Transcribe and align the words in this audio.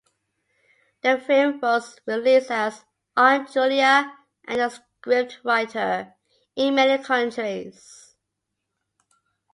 The 1.03 1.19
film 1.19 1.59
was 1.59 1.99
released 2.07 2.49
as 2.49 2.85
"Aunt 3.15 3.53
Julia 3.53 4.11
and 4.47 4.59
the 4.59 4.81
Scriptwriter" 5.03 6.15
in 6.55 6.73
many 6.73 7.03
countries. 7.03 8.15